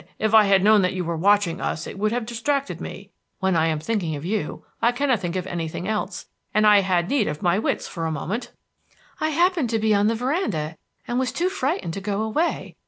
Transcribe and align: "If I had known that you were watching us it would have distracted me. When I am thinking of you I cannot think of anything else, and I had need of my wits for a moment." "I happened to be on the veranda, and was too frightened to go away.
"If 0.17 0.33
I 0.33 0.45
had 0.45 0.63
known 0.63 0.81
that 0.81 0.93
you 0.95 1.05
were 1.05 1.15
watching 1.15 1.61
us 1.61 1.85
it 1.85 1.99
would 1.99 2.11
have 2.11 2.25
distracted 2.25 2.81
me. 2.81 3.11
When 3.39 3.55
I 3.55 3.67
am 3.67 3.77
thinking 3.77 4.15
of 4.15 4.25
you 4.25 4.65
I 4.81 4.91
cannot 4.91 5.19
think 5.19 5.35
of 5.35 5.45
anything 5.45 5.87
else, 5.87 6.25
and 6.55 6.65
I 6.65 6.79
had 6.81 7.07
need 7.07 7.27
of 7.27 7.43
my 7.43 7.59
wits 7.59 7.87
for 7.87 8.07
a 8.07 8.11
moment." 8.11 8.49
"I 9.19 9.29
happened 9.29 9.69
to 9.69 9.77
be 9.77 9.93
on 9.93 10.07
the 10.07 10.15
veranda, 10.15 10.75
and 11.07 11.19
was 11.19 11.31
too 11.31 11.49
frightened 11.49 11.93
to 11.93 12.01
go 12.01 12.23
away. 12.23 12.77